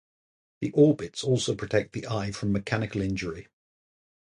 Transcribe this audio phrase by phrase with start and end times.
[0.61, 3.49] The orbits also protect the eye from mechanical injury.